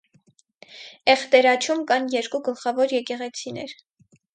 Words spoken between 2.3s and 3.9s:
գլխավոր եկեղեցիներ։